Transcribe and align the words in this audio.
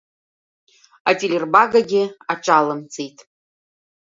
Ателербагагьы 1.09 2.03
аҿалымҵеит. 2.31 3.17